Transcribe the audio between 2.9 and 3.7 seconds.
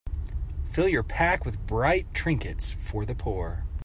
the poor.